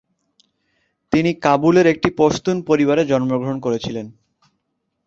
তিনি 1.13 1.31
কাবুলের 1.45 1.85
একটি 1.87 2.09
পশতুন 2.17 2.55
পরিবারে 2.69 3.01
জন্মগ্রহণ 3.05 3.57
করেছিলেন। 3.59 4.05